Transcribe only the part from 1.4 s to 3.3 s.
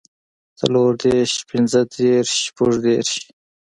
پنځۀ دېرش شپږ دېرش